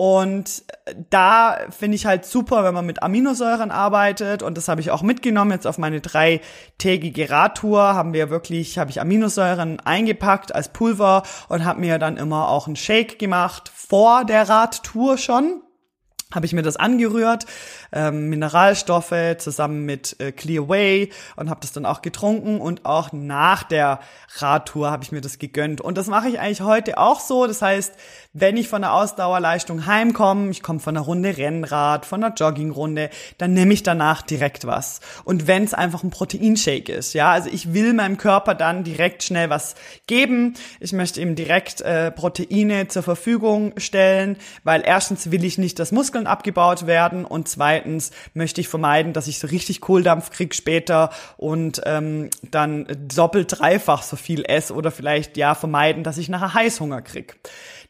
[0.00, 0.64] und
[1.10, 4.42] da finde ich halt super, wenn man mit Aminosäuren arbeitet.
[4.42, 7.82] Und das habe ich auch mitgenommen jetzt auf meine dreitägige Radtour.
[7.82, 12.66] Haben wir wirklich, habe ich Aminosäuren eingepackt als Pulver und habe mir dann immer auch
[12.66, 15.60] einen Shake gemacht vor der Radtour schon
[16.34, 17.46] habe ich mir das angerührt,
[17.92, 23.12] ähm, Mineralstoffe zusammen mit äh, Clear Way und habe das dann auch getrunken und auch
[23.12, 24.00] nach der
[24.36, 27.46] Radtour habe ich mir das gegönnt und das mache ich eigentlich heute auch so.
[27.46, 27.94] Das heißt,
[28.32, 33.10] wenn ich von der Ausdauerleistung heimkomme, ich komme von einer Runde Rennrad, von einer Joggingrunde,
[33.38, 35.00] dann nehme ich danach direkt was.
[35.24, 39.24] Und wenn es einfach ein Proteinshake ist, ja, also ich will meinem Körper dann direkt
[39.24, 39.74] schnell was
[40.06, 40.54] geben.
[40.78, 45.92] Ich möchte ihm direkt äh, Proteine zur Verfügung stellen, weil erstens will ich nicht, dass
[45.92, 51.10] Muskeln abgebaut werden und zweitens möchte ich vermeiden, dass ich so richtig Kohldampf krieg später
[51.36, 56.54] und ähm, dann doppelt dreifach so viel esse oder vielleicht ja vermeiden, dass ich nachher
[56.54, 57.36] Heißhunger krieg.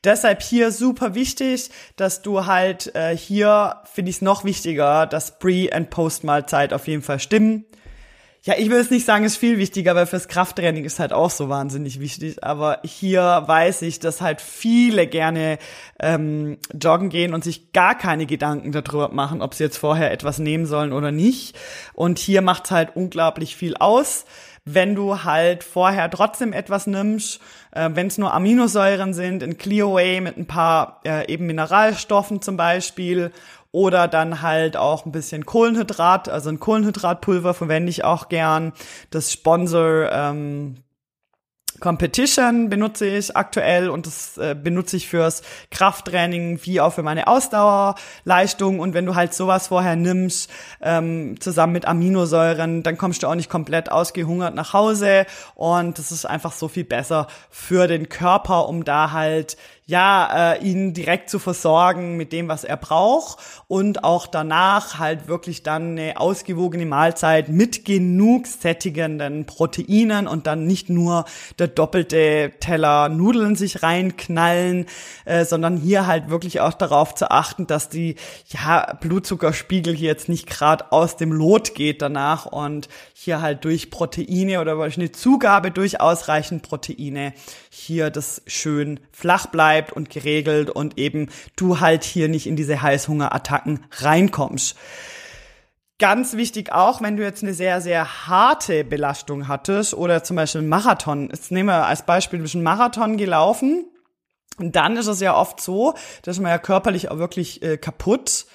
[0.03, 5.39] Deshalb hier super wichtig, dass du halt äh, hier finde ich es noch wichtiger, dass
[5.39, 7.67] Pre- und Post-Mahlzeit auf jeden Fall stimmen.
[8.43, 11.29] Ja, ich will es nicht sagen, ist viel wichtiger, weil fürs Krafttraining ist halt auch
[11.29, 12.43] so wahnsinnig wichtig.
[12.43, 15.59] Aber hier weiß ich, dass halt viele gerne
[15.99, 20.39] ähm, joggen gehen und sich gar keine Gedanken darüber machen, ob sie jetzt vorher etwas
[20.39, 21.55] nehmen sollen oder nicht.
[21.93, 24.25] Und hier macht's halt unglaublich viel aus
[24.65, 27.41] wenn du halt vorher trotzdem etwas nimmst,
[27.73, 32.57] äh, wenn es nur Aminosäuren sind, in Clearway mit ein paar äh, eben Mineralstoffen zum
[32.57, 33.33] Beispiel
[33.73, 38.73] oder dann halt auch ein bisschen Kohlenhydrat, also ein Kohlenhydratpulver verwende ich auch gern.
[39.11, 40.77] Das Sponsor ähm,
[41.81, 47.27] Competition benutze ich aktuell und das äh, benutze ich fürs Krafttraining wie auch für meine
[47.27, 48.79] Ausdauerleistung.
[48.81, 50.51] Und wenn du halt sowas vorher nimmst,
[50.83, 55.27] ähm, zusammen mit Aminosäuren, dann kommst du auch nicht komplett ausgehungert nach Hause.
[55.55, 59.57] Und das ist einfach so viel besser für den Körper, um da halt
[59.91, 65.27] ja, äh, ihn direkt zu versorgen mit dem, was er braucht und auch danach halt
[65.27, 71.25] wirklich dann eine ausgewogene Mahlzeit mit genug sättigenden Proteinen und dann nicht nur
[71.59, 74.87] der doppelte Teller Nudeln sich reinknallen,
[75.25, 78.15] äh, sondern hier halt wirklich auch darauf zu achten, dass die
[78.47, 83.91] ja Blutzuckerspiegel hier jetzt nicht gerade aus dem Lot geht danach und hier halt durch
[83.91, 87.33] Proteine oder durch eine Zugabe durch ausreichend Proteine
[87.71, 92.83] hier das schön flach bleibt und geregelt und eben du halt hier nicht in diese
[92.83, 94.77] Heißhungerattacken reinkommst.
[95.99, 100.61] Ganz wichtig auch, wenn du jetzt eine sehr, sehr harte Belastung hattest oder zum Beispiel
[100.61, 101.29] einen Marathon.
[101.31, 103.85] Jetzt nehmen wir als Beispiel, du bist Marathon gelaufen.
[104.59, 108.47] Und dann ist es ja oft so, dass man ja körperlich auch wirklich äh, kaputt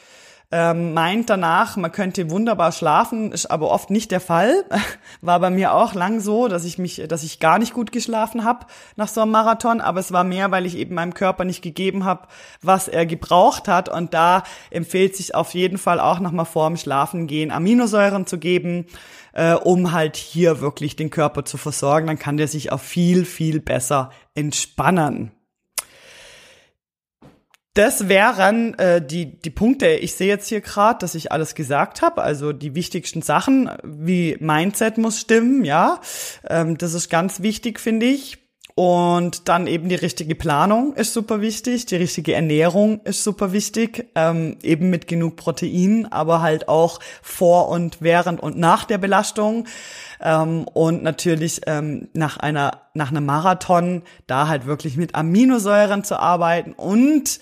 [0.52, 4.64] ähm, meint danach, man könnte wunderbar schlafen, ist aber oft nicht der Fall.
[5.22, 8.44] War bei mir auch lang so, dass ich mich, dass ich gar nicht gut geschlafen
[8.44, 11.62] habe nach so einem Marathon, aber es war mehr, weil ich eben meinem Körper nicht
[11.62, 12.28] gegeben habe,
[12.62, 13.90] was er gebraucht hat.
[13.90, 18.38] Und da empfiehlt sich auf jeden Fall auch nochmal vor dem Schlafen gehen, Aminosäuren zu
[18.38, 18.86] geben,
[19.34, 22.08] äh, um halt hier wirklich den Körper zu versorgen.
[22.08, 25.35] Dann kann der sich auch viel, viel besser entspannen.
[27.76, 29.88] Das wären äh, die, die Punkte.
[29.90, 32.22] Ich sehe jetzt hier gerade, dass ich alles gesagt habe.
[32.22, 36.00] Also die wichtigsten Sachen, wie Mindset muss stimmen, ja.
[36.50, 38.38] Ähm, das ist ganz wichtig, finde ich.
[38.76, 44.10] Und dann eben die richtige Planung ist super wichtig, die richtige Ernährung ist super wichtig,
[44.16, 49.68] ähm, eben mit genug Protein, aber halt auch vor und während und nach der Belastung.
[50.22, 56.20] Ähm, und natürlich ähm, nach einer nach einem Marathon da halt wirklich mit Aminosäuren zu
[56.20, 57.40] arbeiten und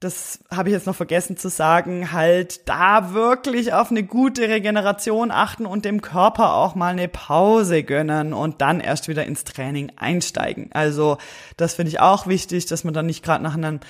[0.00, 5.32] das habe ich jetzt noch vergessen zu sagen, halt da wirklich auf eine gute Regeneration
[5.32, 9.90] achten und dem Körper auch mal eine Pause gönnen und dann erst wieder ins Training
[9.96, 10.70] einsteigen.
[10.72, 11.18] Also
[11.56, 13.80] das finde ich auch wichtig, dass man dann nicht gerade nach einem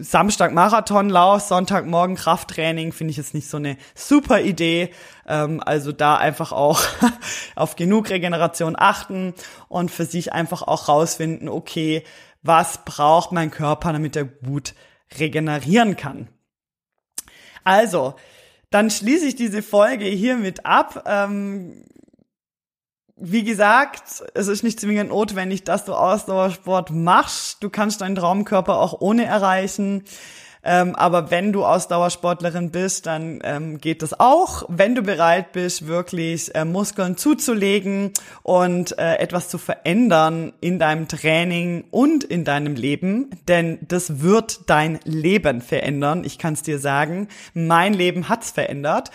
[0.00, 4.90] Samstag Marathonlauf, Sonntagmorgen Krafttraining, finde ich jetzt nicht so eine super Idee.
[5.28, 6.82] Ähm, also da einfach auch
[7.54, 9.34] auf genug Regeneration achten
[9.68, 12.02] und für sich einfach auch rausfinden, okay,
[12.42, 14.74] was braucht mein Körper, damit er gut
[15.18, 16.28] regenerieren kann.
[17.64, 18.14] Also,
[18.70, 21.04] dann schließe ich diese Folge hiermit ab.
[21.06, 21.84] Ähm,
[23.16, 27.62] wie gesagt, es ist nicht zwingend notwendig, dass du Ausdauersport machst.
[27.62, 30.04] Du kannst deinen Traumkörper auch ohne erreichen.
[30.64, 34.64] Ähm, aber wenn du Ausdauersportlerin bist, dann ähm, geht das auch.
[34.68, 41.08] Wenn du bereit bist, wirklich äh, Muskeln zuzulegen und äh, etwas zu verändern in deinem
[41.08, 46.22] Training und in deinem Leben, denn das wird dein Leben verändern.
[46.24, 49.10] Ich kann es dir sagen, mein Leben hat's verändert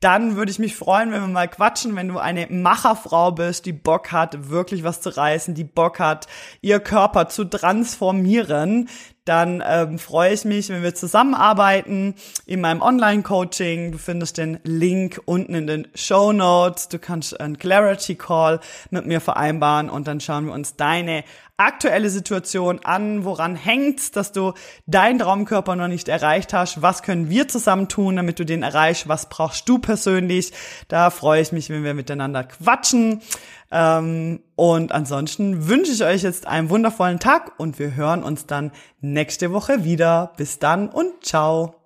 [0.00, 3.72] dann würde ich mich freuen, wenn wir mal quatschen, wenn du eine Macherfrau bist, die
[3.72, 6.26] Bock hat, wirklich was zu reißen, die Bock hat,
[6.60, 8.90] ihr Körper zu transformieren,
[9.26, 12.14] dann ähm, freue ich mich, wenn wir zusammenarbeiten
[12.46, 13.92] in meinem Online-Coaching.
[13.92, 16.88] Du findest den Link unten in den Show Notes.
[16.88, 18.60] Du kannst einen Clarity Call
[18.90, 21.24] mit mir vereinbaren und dann schauen wir uns deine
[21.58, 24.52] aktuelle Situation an, woran hängt's, dass du
[24.86, 29.08] deinen Traumkörper noch nicht erreicht hast, was können wir zusammen tun, damit du den erreichst,
[29.08, 30.52] was brauchst du persönlich.
[30.88, 33.22] Da freue ich mich, wenn wir miteinander quatschen.
[33.70, 38.72] Ähm, und ansonsten wünsche ich euch jetzt einen wundervollen Tag und wir hören uns dann
[39.00, 40.32] nächste Woche wieder.
[40.36, 41.85] Bis dann und ciao.